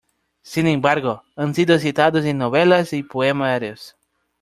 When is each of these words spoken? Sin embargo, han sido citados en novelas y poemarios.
Sin 0.41 0.65
embargo, 0.65 1.21
han 1.35 1.53
sido 1.53 1.77
citados 1.77 2.25
en 2.25 2.39
novelas 2.39 2.91
y 2.91 3.03
poemarios. 3.03 3.95